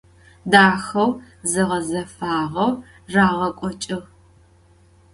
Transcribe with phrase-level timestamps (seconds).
[0.51, 1.09] Daxeu,
[1.51, 2.71] zeğezefağeu
[3.13, 4.01] rağek'oç'ığ.